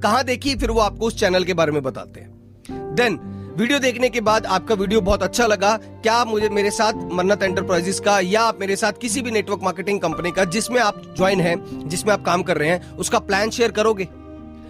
[0.03, 0.55] कहाँ देखी?
[0.55, 3.19] फिर वो आपको उस चैनल के बारे में बताते हैं। देन
[3.57, 7.99] वीडियो देखने के बाद आपका वीडियो बहुत अच्छा लगा। क्या मुझे, मेरे साथ मन्नत एंटरप्राइजेस
[7.99, 11.89] का या आप मेरे साथ किसी भी नेटवर्क मार्केटिंग कंपनी का, जिसमें आप ज्वाइन हैं,
[11.89, 14.07] जिसमें आप काम कर रहे हैं, उसका प्लान शेयर करोगे?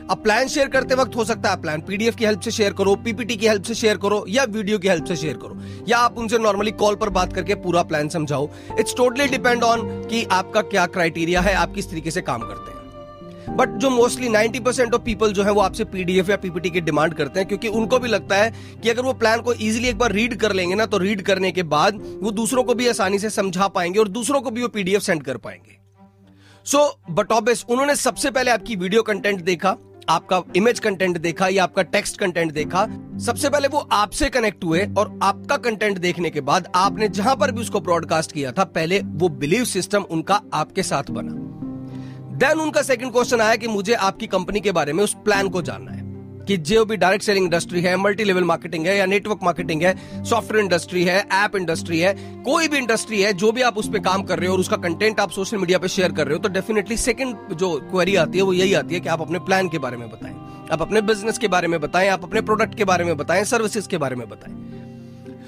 [0.09, 2.95] अब प्लान शेयर करते वक्त हो सकता है प्लान पीडीएफ की हेल्प से शेयर करो
[2.95, 6.17] पीपीटी की हेल्प से शेयर करो या वीडियो की हेल्प से शेयर करो। या आप
[6.17, 10.61] उनसे नॉर्मली कॉल पर बात करके पूरा प्लान समझाओ। इट्स टोटली डिपेंड ऑन कि आपका
[10.61, 14.93] क्या क्राइटेरिया है, आप किस तरीके से काम करते हैं। बट जो मोस्टली 90 परसेंट
[14.93, 17.99] ऑफ़ पीपल जो है, वो आपसे पीडीएफ या पीपीटी की डिमांड करते हैं, क्योंकि उनको
[17.99, 18.51] भी लगता है
[18.83, 21.51] कि अगर वो प्लान को इजीली एक बार रीड कर लेंगे ना तो रीड करने
[21.51, 24.67] के बाद वो दूसरों को भी आसानी से समझा पाएँगे और दूसरों को भी वो
[24.67, 25.79] पीडीएफ सेंड कर पाएँगे।
[26.65, 29.77] सो बट ऑब्वियस उन्होंने सबसे पहले आपकी वीडियो कंटेंट देखा।
[30.11, 32.85] आपका इमेज कंटेंट देखा या आपका टेक्स्ट कंटेंट देखा,
[33.25, 37.51] सबसे पहले वो आपसे कनेक्ट हुए और आपका कंटेंट देखने के बाद आपने जहाँ पर
[37.51, 41.39] भी उसको ब्रॉडकास्ट किया था, पहले वो बिलीव सिस्टम उनका आपके साथ बना।
[42.37, 45.61] देन उनका सेकंड क्वेश्चन आया कि मुझे आपकी कंपनी के बारे में उस प्लान को
[45.61, 46.10] जानना है।
[46.47, 50.23] कि जो भी डायरेक्ट सेलिंग इंडस्ट्री है मल्टी लेवल मार्केटिंग है या नेटवर्क मार्केटिंग है
[50.23, 53.99] सॉफ्टवेयर इंडस्ट्री है ऐप इंडस्ट्री है, कोई भी इंडस्ट्री है, जो भी आप उस पर
[54.01, 56.39] काम कर रहे हो और उसका कंटेंट आप सोशल मीडिया पर शेयर कर रहे हो
[56.39, 59.69] तो डेफिनेटली सेकंड जो क्वेरी आती है वो यही आती है कि आप अपने प्लान
[59.69, 60.35] के बारे में बताएँ,
[60.71, 63.87] आप अपने बिज़नेस के बारे में बताएँ, आप अपने प्रोडक्ट के बारे में बताएँ सर्विसेज़
[63.89, 64.70] के बारे में बताएँ।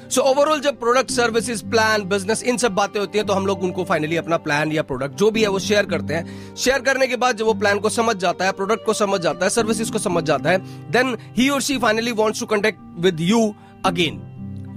[0.09, 3.63] सो ओवरऑल जब प्रोडक्ट सर्विसेज़ प्लान बिज़नेस इन सब बातें होती है तो हम लोग
[3.63, 7.07] उनको फाइनली अपना प्लान या प्रोडक्ट जो भी है वो शेयर करते हैं। शेयर करने
[7.07, 9.91] के बाद जब वो प्लान को समझ जाता है प्रोडक्ट को समझ जाता है सर्विसेज़
[9.91, 10.57] को समझ जाता है
[10.91, 14.21] देन ही और she finally wants to contact with you again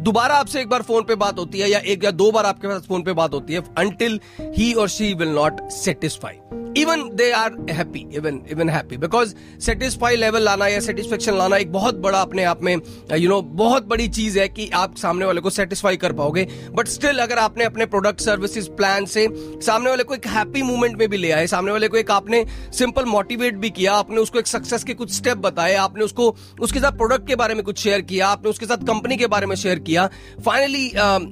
[0.00, 2.68] दोबारा आपसे एक बार फ़ोन पे बात होती है या एक या दो बार आपके
[2.68, 6.34] पास फ़ोन पे बात होती है अंटिल ही और she will not satisfy
[6.76, 11.72] even they are happy even even happy because satisfy level लाना या सेटिस्फेक्शन लाना एक
[11.72, 14.96] बहुत बड़ा अपने आप में यू you नो know, बहुत बड़ी चीज़ है कि आप
[14.96, 19.26] सामने वाले को सेटिस्फाई कर पाओगे। बट स्टिल अगर आपने अपने प्रोडक्ट सर्विसेज़ प्लान से
[19.66, 22.44] सामने वाले को एक हैप्पी मूवमेंट में भी ले आए सामने वाले को एक आपने
[22.72, 26.80] सिंपल मोटिवेट भी किया आपने उसको एक सक्सेस के कुछ स्टेप बताए आपने उसको उसके
[26.80, 29.56] साथ प्रोडक्ट के बारे में कुछ शेयर किया आपने उसके साथ कंपनी के बारे में
[29.56, 30.08] शेयर किया
[30.44, 30.86] फाइनली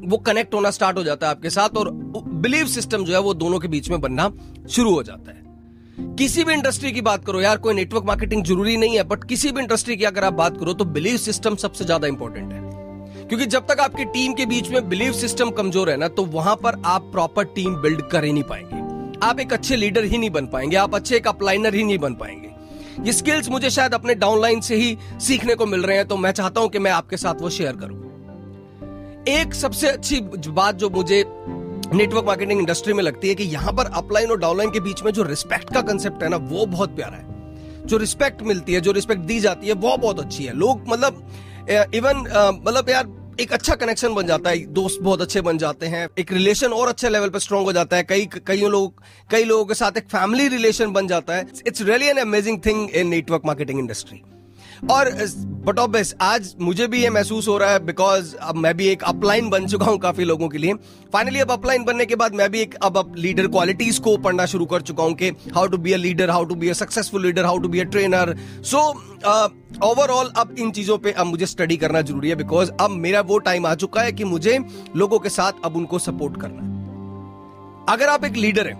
[0.08, 1.90] वो कनेक्ट होना स्टार्ट हो जाता है आपके साथ और
[2.44, 4.30] बिलीव सिस्टम जो है वो दोनों के बीच में बनना
[4.70, 5.33] शुरू हो जाता है।
[5.98, 9.50] किसी भी इंडस्ट्री की बात करो, यार, कोई नेटवर्क मार्केटिंग ज़रूरी नहीं है बट किसी
[9.52, 12.62] भी इंडस्ट्री की अगर आप बात करो तो बिलीव सिस्टम सबसे ज़्यादा इंपॉर्टेंट है।
[13.28, 16.54] क्योंकि जब तक आपकी टीम के बीच में बिलीव सिस्टम कमज़ोर है ना तो वहाँ
[16.56, 18.82] पर आप प्रॉपर टीम बिल्ड कर ही नहीं पाएँगे।
[19.22, 22.14] आप एक अच्छे लीडर ही नहीं बन पाएँगे, आप अच्छे एक अपलाइनर ही नहीं बन
[22.14, 22.52] पाएँगे।
[23.02, 26.32] ये स्किल्स मुझे शायद अपने डाउनलाइन से ही सीखने को मिल रहे हैं तो मैं
[26.32, 28.02] चाहता हूँ कि मैं आपके साथ वो शेयर करूँ।
[29.30, 31.22] एक सबसे अच्छी बात जो मुझे
[31.86, 35.12] नेटवर्क मार्केटिंग इंडस्ट्री में लगती है कि यहाँ पर अपलाइन और डाउनलाइन के बीच में
[35.12, 38.92] जो रिस्पेक्ट का कंसेप्ट है ना, वो बहुत प्यारा है। जो रिस्पेक्ट मिलती है, जो
[38.92, 41.26] रिस्पेक्ट दी जाती है, वो बहुत अच्छी है। लोग मतलब
[41.94, 42.24] इवन
[42.66, 43.06] मतलब यार,
[43.40, 46.88] एक अच्छा कनेक्शन बन जाता है, दोस्त बहुत अच्छे बन जाते हैं, एक रिलेशन और
[46.88, 50.08] अच्छे लेवल पर स्ट्रॉन्ग हो जाता है, कई कई लोग, कई लोगों के साथ एक
[50.08, 54.22] फैमिली रिलेशन बन जाता है। It's really an amazing thing in network marketing industry
[54.92, 55.10] और
[55.66, 55.78] बट
[56.22, 59.66] आज मुझे भी ये महसूस हो रहा है बिकॉज़ अब मैं भी एक अपलाइन बन
[59.66, 60.74] चुका हूँ काफ़ी लोगों के लिए।
[61.12, 64.46] फाइनली अब अपलाइन बनने के बाद मैं भी एक, अब अब लीडर क्वालिटीज को पढ़ना
[64.46, 67.22] शुरू कर चुका हूँ कि how to be a leader how to be a successful
[67.22, 68.78] leader how to be a trainer so
[69.82, 73.38] overall अब इन चीज़ों पे अब मुझे स्टडी करना ज़रूरी है बिकॉज़ अब मेरा वो
[73.40, 74.58] टाइम आ चुका है कि मुझे
[74.96, 76.72] लोगों के साथ अब उनको सपोर्ट करना है।
[77.88, 78.76] अगर आप एक लीडर हैं,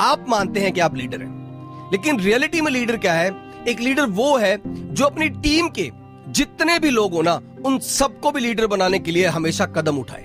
[0.00, 3.41] आप मानते हैं कि आप लीडर हैं, लेकिन रियलिटी में लीडर क्या है?
[3.68, 5.90] एक लीडर वो है जो अपनी टीम के
[6.28, 7.34] जितने भी लोग हो ना,
[7.66, 10.24] उन सबको भी लीडर बनाने के लिए हमेशा कदम उठाए।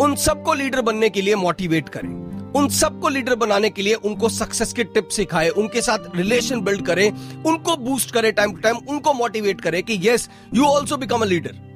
[0.00, 2.08] उन सबको लीडर बनने के लिए मोटिवेट करें।
[2.56, 6.86] उन सबको लीडर बनाने के लिए उनको सक्सेस के टिप्स सिखाए, उनके साथ रिलेशन बिल्ड
[6.86, 7.10] करें,
[7.46, 11.26] उनको बूस्ट करें टाइम टू टाइम उनको मोटिवेट करें कि yes you also become a
[11.26, 11.68] leader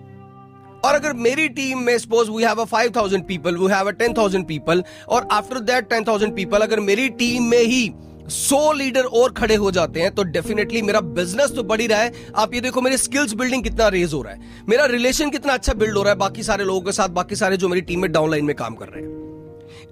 [0.85, 4.45] और अगर मेरी टीम में suppose we have a 5000 people we have a 10000
[4.45, 7.87] people और आफ्टर दैट 10000 पीपल अगर मेरी टीम में ही
[8.29, 12.01] सौ लीडर और खड़े हो जाते हैं तो डेफिनेटली मेरा बिज़नेस तो बढ़ ही रहा
[12.01, 15.53] है। आप ये देखो, मेरे स्किल्स बिल्डिंग कितना रेज हो रहा है। मेरा रिलेशन कितना
[15.53, 18.03] अच्छा बिल्ड हो रहा है, बाकी सारे लोगों के साथ, बाकी सारे जो मेरी टीम
[18.03, 19.23] में डाउनलाइन में काम कर रहे हैं।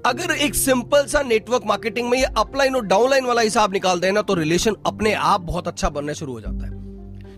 [0.06, 4.14] अगर एक सिंपल सा नेटवर्क मार्केटिंग में ये अपलाइन और डाउनलाइन वाला हिसाब निकालते हैं
[4.14, 6.80] ना तो रिलेशन अपने आप बहुत अच्छा बनना शुरू हो जाता है।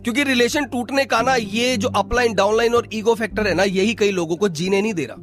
[0.03, 3.95] क्योंकि रिलेशन टूटने का ना, ये जो अपलाइन डाउनलाइन और ईगो फैक्टर है ना, यही
[3.95, 5.17] कई लोगों को जीने नहीं दे रहा।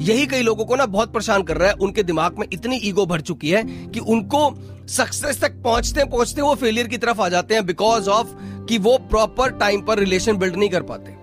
[0.00, 3.06] यही कई लोगों को ना बहुत परेशान कर रहा है। उनके दिमाग में इतनी ईगो
[3.06, 4.50] भर चुकी है कि उनको
[4.88, 8.34] सक्सेस तक पहुँचते पहुँचते वो फेलियर की तरफ़ आ जाते हैं बिकॉज़ ऑफ़
[8.68, 11.16] कि वो प्रॉपर टाइम पर रिलेशन बिल्ड नहीं कर पाते।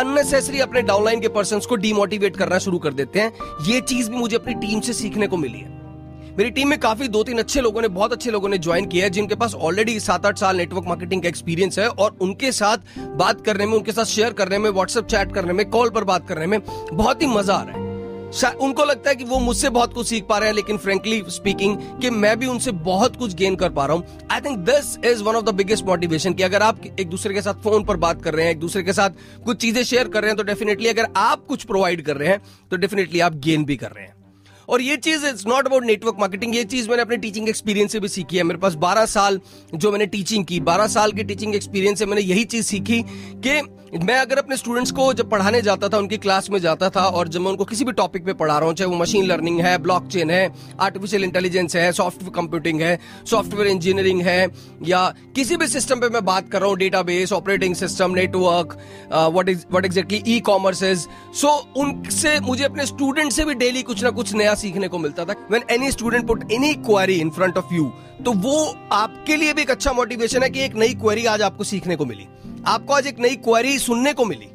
[0.00, 3.32] अननेसेसरी अपने डाउनलाइन के पर्सन को डीमोटिवेट करना शुरू कर देते हैं।
[3.66, 5.76] ये चीज़ भी मुझे अपनी टीम से सीखने को मिली है।
[6.38, 9.04] मेरी टीम में काफ़ी दो तीन अच्छे लोगों ने बहुत अच्छे लोगों ने ज्वाइन किया
[9.04, 12.98] है, जिनके पास ऑलरेडी सात आठ साल नेटवर्क मार्केटिंग का एक्सपीरियंस है और उनके साथ
[12.98, 16.28] बात करने में, उनके साथ शेयर करने में व्हाट्सएप चैट करने में कॉल पर बात
[16.28, 16.60] करने में
[16.92, 17.87] बहुत ही मज़ा आ रहा है।
[18.60, 21.76] उनको लगता है कि वो मुझसे बहुत कुछ सीख पा रहे हैं, लेकिन फ्रेंकली स्पीकिंग
[22.00, 25.22] कि मैं भी उनसे बहुत कुछ गेन कर पा रहा हूँ। I think this is
[25.22, 28.22] one of the biggest motivation कि अगर आप एक दूसरे के साथ फ़ोन पर बात
[28.22, 29.10] कर रहे हैं, एक दूसरे के साथ
[29.44, 32.40] कुछ चीज़ें शेयर कर रहे हैं तो डेफिनेटली अगर आप कुछ प्रोवाइड कर रहे हैं
[32.70, 34.16] तो डेफिनेटली आप गेन भी कर रहे हैं।
[34.68, 38.00] और ये चीज़ it's not about network marketing ये चीज़ मैंने अपने टीचिंग एक्सपीरियंस से
[38.00, 39.40] भी सीखी है। मेरे पास 12 साल
[39.74, 43.02] जो मैंने टीचिंग की 12 साल की टीचिंग एक्सपीरियंस से मैंने यही चीज़ सीखी
[43.46, 43.60] कि
[43.94, 47.28] मैं अगर अपने स्टूडेंट्स को जब पढ़ाने जाता था, उनकी क्लास में जाता था और
[47.28, 49.76] जब मैं उनको किसी भी टॉपिक पे पढ़ा रहा हूँ, चाहे वो मशीन लर्निंग है
[49.78, 54.46] ब्लॉकचेन है आर्टिफिशियल इंटेलिजेंस है सॉफ्टवेयर कंप्यूटिंग है सॉफ्टवेयर इंजीनियरिंग है,
[54.86, 58.76] या किसी भी सिस्टम पे मैं बात कर रहा हूँ database operating system network
[59.34, 61.06] what is what exactly e commerce is
[61.40, 65.24] so उनसे, मुझे अपने स्टूडेंट से भी डेली कुछ ना कुछ नया सीखने को मिलता
[65.24, 67.92] था। When any student put any query in front of you
[68.24, 71.64] तो वो आपके लिए भी एक अच्छा मोटिवेशन है कि एक नई क्वेरी आज आपको
[71.64, 72.26] सीखने को मिली।
[72.66, 74.48] आपको आज एक नई क्वेरी सुनने को मिली।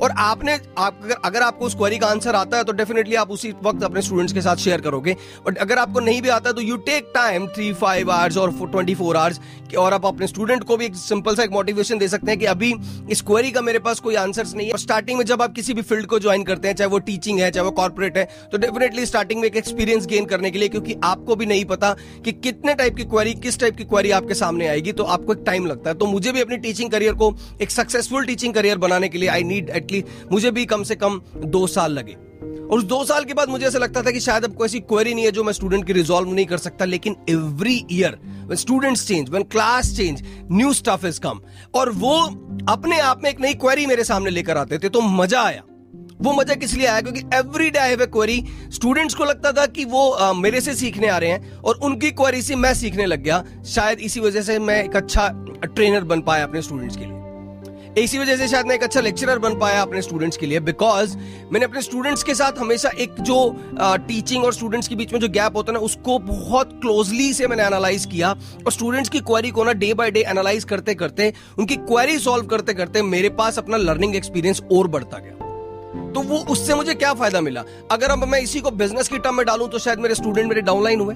[0.00, 3.30] और आपने, आप, अगर अगर आपको उस क्वेरी का आंसर आता है तो डेफिनेटली आप
[3.30, 6.60] उसी वक्त अपने स्टूडेंट्स के साथ शेयर करोगे। बट अगर आपको नहीं भी आता तो
[6.60, 9.40] you take time three five hours और ट्वेंटी फोर आवर्स
[9.78, 12.46] और आप अपने स्टूडेंट को भी एक सिंपल सा एक मोटिवेशन दे सकते हैं कि
[12.46, 12.72] अभी
[13.10, 15.74] इस क्वेरी का मेरे पास कोई आंसर नहीं है। और स्टार्टिंग में जब आप किसी
[15.74, 18.58] भी फ़ील्ड को ज्वाइन करते हैं, चाहे वो टीचिंग है, चाहे वो कॉर्पोरेट है तो
[18.58, 22.32] डेफिनेटली स्टार्टिंग में एक एक्सपीरियंस गेन करने के लिए, क्योंकि आपको भी नहीं पता कि
[22.34, 25.66] कितने टाइप की क्वेरी किस टाइप की क्वेरी आपके सामने आएगी तो आपको एक टाइम
[25.66, 29.18] लगता है। तो मुझे भी अपनी टीचिंग करियर को एक सक्सेसफुल टीचिंग करियर बनाने के
[29.18, 33.04] लिए आई नीड एटलीस्ट मुझे भी कम से कम दो साल लगे। और उस दो
[33.04, 35.30] साल के बाद मुझे ऐसा लगता था कि शायद अब कोई ऐसी क्वेरी नहीं है
[35.30, 39.50] जो मैं स्टूडेंट की रिजॉल्व नहीं कर सकता लेकिन every year when students change when
[39.50, 40.22] class change
[40.52, 41.40] new stuff is come
[41.74, 42.20] और वो
[42.68, 45.62] अपने आप में एक नई क्वेरी मेरे सामने लेकर आते थे तो मज़ा आया।
[46.22, 47.00] वो मज़ा किस लिए आया?
[47.00, 51.08] क्योंकि एवरी डे आई क्वेरी स्टूडेंट्स को लगता था कि वो आ, मेरे से सीखने
[51.08, 54.58] आ रहे हैं और उनकी क्वेरी से मैं सीखने लग गया। शायद इसी वजह से
[54.58, 55.28] मैं एक अच्छा
[55.64, 57.19] ट्रेनर बन पाया अपने स्टूडेंट्स के लिए।
[57.98, 61.16] इसी वजह से शायद मैं एक अच्छा लेक्चरर बन पाया अपने स्टूडेंट्स के लिए बिकॉज़
[61.52, 63.38] मैंने अपने स्टूडेंट्स के साथ हमेशा एक जो
[63.80, 67.46] टीचिंग और स्टूडेंट्स के बीच में जो गैप होता है ना, उसको बहुत क्लोजली से
[67.46, 71.32] मैंने एनालाइज किया और स्टूडेंट्स की क्वेरी को ना डे बाय डे एनालाइज करते करते
[71.58, 76.38] उनकी क्वेरी सॉल्व करते करते मेरे पास अपना लर्निंग एक्सपीरियंस और बढ़ता गया। तो वो,
[76.38, 77.64] उससे मुझे क्या फ़ायदा मिला?
[77.90, 80.60] अगर अब मैं इसी को बिज़नेस की टर्म में डालूं तो शायद मेरे स्टूडेंट मेरे
[80.60, 81.14] डाउनलाइन हुए।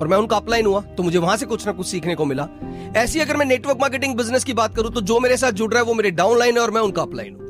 [0.00, 2.48] और मैं उनका अपलाइन हुआ तो मुझे वहाँ से कुछ ना कुछ सीखने को मिला।
[2.96, 5.82] ऐसी अगर मैं नेटवर्क मार्केटिंग बिज़नेस की बात करूँ तो जो मेरे साथ जुड़ रहा
[5.82, 7.46] है, वो मेरे डाउनलाइन है और मैं उनका अपलाइन हूँ।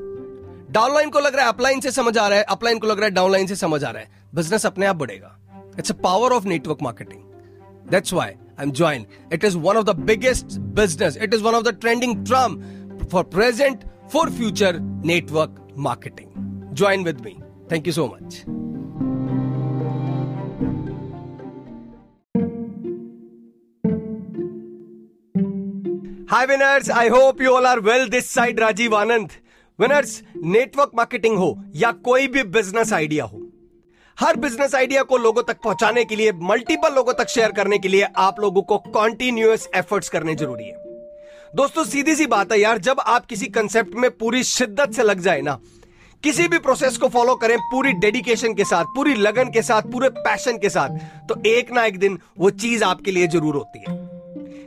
[0.71, 3.05] डाउनलाइन को लग रहा है अपलाइन से समझ आ रहा है अपलाइन को लग रहा
[3.05, 5.35] है डाउनलाइन से समझ आ रहा है। बिज़नेस अपने आप बढ़ेगा।
[5.79, 7.23] It's a power of network marketing
[7.91, 11.55] that's why I am join it is one of the biggest business it is one
[11.55, 12.61] of the trending term
[13.13, 17.37] for present for future network marketing join with me
[17.73, 18.43] thank you so much
[26.29, 28.07] Hi winners, I hope you all are well.
[28.07, 29.31] This side Rajiv Anand.
[29.79, 30.11] Winners,
[30.45, 33.41] network marketing हो या कोई भी business idea हो
[34.19, 37.89] हर business idea को लोगों तक पहुँचाने के लिए मल्टीपल लोगों तक शेयर करने के
[37.89, 40.77] लिए आप लोगों को कॉन्टिन्यूस एफर्ट्स करने ज़रूरी है
[41.55, 45.21] दोस्तों सीधी सी बात है यार जब आप किसी कंसेप्ट में पूरी शिद्दत से लग
[45.21, 45.59] जाए ना
[46.25, 50.09] किसी भी प्रोसेस को फॉलो करें पूरी डेडिकेशन के साथ पूरी लगन के साथ पूरे
[50.21, 54.18] पैशन के साथ तो एक ना एक दिन वो चीज़ आपके लिए ज़रूर होती है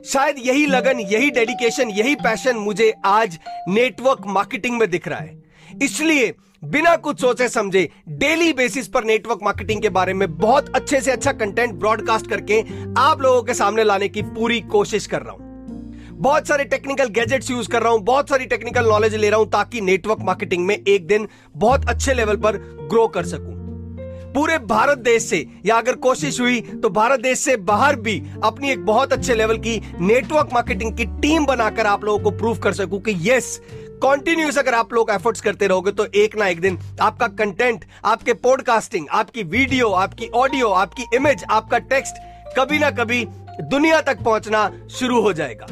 [0.03, 3.37] शायद यही लगन, यही डेडिकेशन यही पैशन मुझे आज
[3.67, 5.41] नेटवर्क मार्केटिंग में दिख रहा है।
[5.83, 6.33] इसलिए
[6.63, 11.11] बिना कुछ सोचे समझे डेली बेसिस पर नेटवर्क मार्केटिंग के बारे में बहुत अच्छे से
[11.11, 12.59] अच्छा कंटेंट ब्रॉडकास्ट करके
[12.99, 15.49] आप लोगों के सामने लाने की पूरी कोशिश कर रहा हूँ।
[16.13, 19.49] बहुत सारे टेक्निकल गैजेट्स यूज़ कर रहा हूँ, बहुत सारी टेक्निकल नॉलेज ले रहा हूँ
[19.51, 22.57] ताकि नेटवर्क मार्केटिंग में एक दिन बहुत अच्छे लेवल पर
[22.89, 23.59] ग्रो कर सकूँ।
[24.35, 28.71] पूरे भारत देश से, या अगर कोशिश हुई तो भारत देश से बाहर भी अपनी
[28.71, 32.73] एक बहुत अच्छे लेवल की नेटवर्क मार्केटिंग की टीम बनाकर आप लोगों को प्रूव कर
[32.73, 33.59] सकूँ कि यस
[34.01, 38.33] कॉन्टिन्यूस अगर आप लोग एफर्ट्स करते रहोगे तो एक ना एक दिन आपका कंटेंट आपके
[38.45, 42.15] पॉडकास्टिंग आपकी वीडियो आपकी ऑडियो आपकी इमेज आपका टेक्स्ट
[42.57, 43.25] कभी ना कभी
[43.61, 45.65] दुनिया तक पहुँचना शुरू हो जाएगा।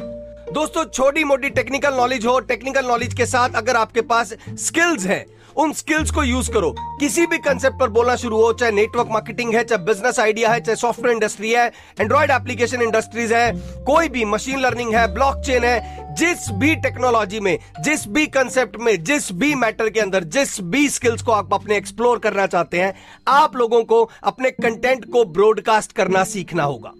[0.52, 5.24] दोस्तों छोटी मोटी टेक्निकल नॉलेज हो टेक्निकल नॉलेज के साथ अगर आपके पास स्किल्स हैं
[5.56, 9.54] उन स्किल्स को यूज़ करो। किसी भी कंसेप्ट पर बोलना शुरू हो, चाहे नेटवर्क मार्केटिंग
[9.54, 13.52] है, चाहे बिज़नेस आइडिया है, चाहे सॉफ्टवेयर इंडस्ट्री है एंड्रॉइड एप्लीकेशन इंडस्ट्रीज़ है,
[13.84, 19.04] कोई भी मशीन लर्निंग है ब्लॉकचेन है, जिस भी टेक्नोलॉजी में, जिस भी कंसेप्ट में,
[19.04, 22.94] जिस भी मैटर के अंदर, जिस भी स्किल्स को आप अपने एक्सप्लोर करना चाहते हैं,
[23.28, 26.92] आप लोगों को अपने कंटेंट को ब्रॉडकास्ट करना सीखना होगा।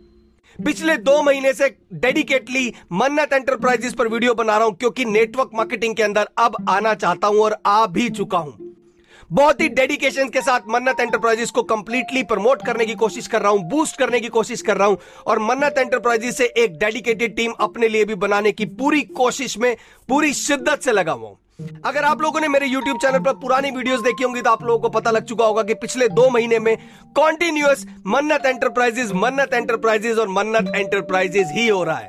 [0.61, 5.95] पिछले दो महीने से डेडिकेटली मन्नत एंटरप्राइजेस पर वीडियो बना रहा हूँ, क्योंकि नेटवर्क मार्केटिंग
[5.97, 8.67] के अंदर अब आना चाहता हूँ और आ भी चुका हूँ।
[9.31, 13.53] बहुत ही डेडिकेशन के साथ मन्नत एंटरप्राइजेस को कंप्लीटली प्रमोट करने की कोशिश कर रहा
[13.53, 17.53] हूँ बूस्ट करने की कोशिश कर रहा हूँ, और मन्नत एंटरप्राइजेस से एक डेडिकेटेड टीम
[17.61, 19.77] अपने लिए भी बनाने की पूरी कोशिश में,
[20.09, 21.35] पूरी शिद्दत से लगा हुआ
[21.85, 24.79] अगर आप लोगों ने मेरे YouTube चैनल पर पुरानी वीडियोस देखी होंगी तो आप लोगों
[24.79, 26.77] को पता लग चुका होगा कि पिछले दो महीने में
[27.17, 32.09] कॉन्टिन्यूस मन्नत एंटरप्राइजेस मन्नत एंटरप्राइजेस और मन्नत एंटरप्राइजेस ही हो रहा है।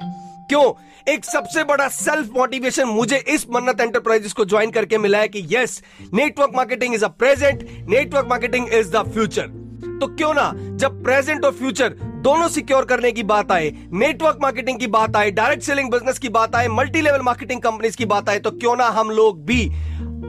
[0.49, 0.71] क्यों?
[1.13, 5.47] एक सबसे बड़ा सेल्फ मोटिवेशन मुझे इस मन्नत एंटरप्राइजेस को ज्वाइन करके मिला है कि
[5.51, 5.81] yes
[6.13, 9.70] network marketing is a present network marketing is the future
[10.01, 14.79] तो क्यों ना जब प्रेजेंट और फ्यूचर दोनों सिक्योर करने की बात आए नेटवर्क मार्केटिंग
[14.79, 18.29] की बात आए डायरेक्ट सेलिंग बिज़नेस की बात आए मल्टी लेवल मार्केटिंग कंपनीज़ की बात
[18.29, 19.61] आए तो क्यों ना हम लोग भी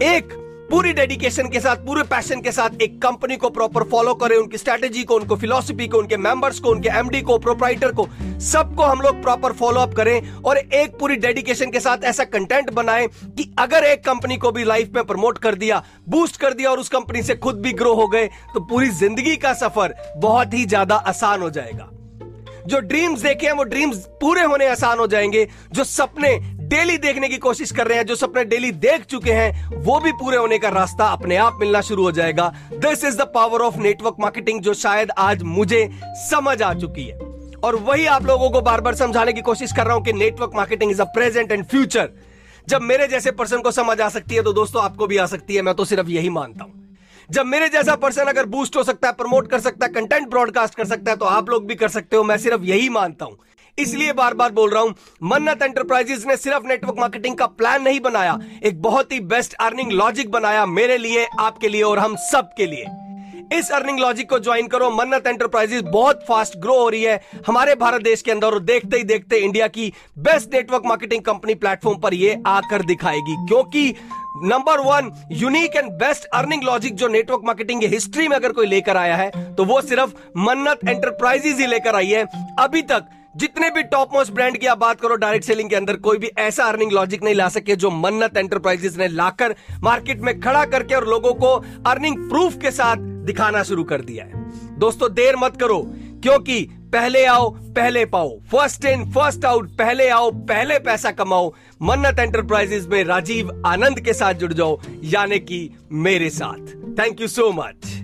[0.06, 0.38] एक
[0.72, 4.58] पूरी डेडिकेशन के साथ, पूरे पैशन के साथ एक कंपनी को प्रॉपर फॉलो करें, उनकी
[4.58, 8.08] स्ट्रेटेजी को, उनको फिलोसफी को, उनके मेंबर्स को, उनके एमडी को प्रोप्राइटर को,
[8.42, 12.70] सबको हम लोग प्रॉपर फॉलो अप करें और एक पूरी डेडिकेशन के साथ ऐसा कंटेंट
[12.70, 16.70] बनाएँ कि अगर एक कंपनी को भी लाइफ में प्रमोट कर दिया बूस्ट कर दिया
[16.70, 20.54] और उस कंपनी से खुद भी ग्रो हो गए तो पूरी ज़िंदगी का सफ़र बहुत
[20.54, 21.88] ही ज़्यादा आसान हो जाएगा।
[22.66, 26.28] जो ड्रीम्स देखे हैं, वो ड्रीम्स पूरे होने आसान हो जाएँगे। जो सपने
[26.72, 30.12] डेली देखने की कोशिश कर रहे हैं। जो सपने डेली देख चुके हैं, वो भी
[30.12, 33.76] पूरे होने का रास्ता अपने आप मिलना शुरू हो जाएगा। This is the power of
[33.76, 35.88] network marketing जो शायद आज मुझे
[36.30, 37.18] समझ आ चुकी है।
[37.64, 40.52] और वही आप लोगों को बार बार समझाने की कोशिश कर रहा हूँ कि network
[40.54, 42.10] marketing is a present and future
[42.68, 45.54] जब मेरे जैसे पर्सन को समझ आ सकती है तो दोस्तों, आपको भी आ सकती
[45.54, 46.96] है। मैं तो सिर्फ़ यही मानता हूँ।
[47.30, 50.74] जब मेरे जैसा पर्सन अगर बूस्ट हो सकता है प्रमोट कर सकता है कंटेंट ब्रॉडकास्ट
[50.74, 53.38] कर सकता है तो आप लोग भी कर सकते हो। मैं सिर्फ़ यही मानता हूँ।
[53.78, 58.00] इसलिए बार बार बोल रहा हूँ, मन्नत एंटरप्राइजेस ने सिर्फ़ नेटवर्क मार्केटिंग का प्लान नहीं
[58.00, 62.50] बनाया, एक बहुत ही बेस्ट अर्निंग लॉजिक बनाया मेरे लिए, आपके लिए और हम सब
[62.56, 62.86] के लिए।
[63.52, 67.74] इस अर्निंग लॉजिक को ज्वाइन करो, मन्नत एंटरप्राइजेस बहुत फास्ट ग्रो हो रही है। हमारे
[67.76, 71.98] भारत देश के अंदर और देखते ही देखते इंडिया की best network marketing company platform
[72.00, 73.94] पर यह आकर दिखाएगी, क्योंकि
[74.44, 78.66] number one unique and best earning logic जो नेटवर्क मार्केटिंग की हिस्ट्री में अगर कोई
[78.66, 82.24] लेकर आया है तो वो सिर्फ़ मन्नत एंटरप्राइजेज ही लेकर आई है।
[82.58, 85.96] अभी तक जितने भी टॉप मोस्ट ब्रांड की आप बात करो डायरेक्ट सेलिंग के अंदर
[85.96, 90.40] कोई भी ऐसा अर्निंग लॉजिक नहीं ला सके जो मन्नत एंटरप्राइजेस ने लाकर मार्केट में
[90.40, 91.54] खड़ा करके और लोगों को
[91.86, 95.82] अर्निंग प्रूफ के साथ दिखाना शुरू कर दिया है। दोस्तों, देर मत करो,
[96.22, 96.60] क्योंकि
[96.92, 102.86] पहले आओ, पहले पाओ। फ़र्स्ट इन फ़र्स्ट आउट पहले आओ, पहले पैसा कमाओ। मन्नत एंटरप्राइजेस
[102.86, 108.02] में राजीव आनंद के साथ जुड़ जाओ, यानी कि मेरे साथ। Thank you so much